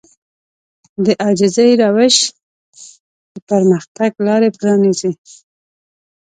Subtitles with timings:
[1.05, 2.15] د عاجزي روش
[3.33, 5.11] د پرمختګ لارې پرانيزي.